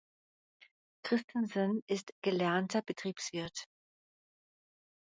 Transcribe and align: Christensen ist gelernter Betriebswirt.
Christensen 1.05 1.83
ist 1.85 2.11
gelernter 2.23 2.81
Betriebswirt. 2.81 3.67